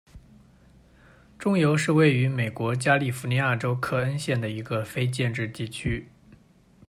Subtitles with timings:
[1.37, 6.09] 中油是位于美国加利福尼亚州克恩县的一个非建制地区。